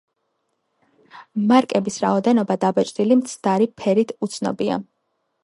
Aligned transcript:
მარკების 1.51 1.99
რაოდენობა 2.05 2.57
დაბეჭდილი 2.65 3.19
მცდარი 3.21 3.71
ფერით 3.83 4.17
უცნობია. 4.29 4.81